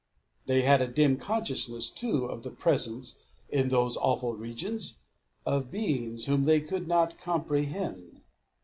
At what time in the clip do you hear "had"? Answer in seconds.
0.63-0.81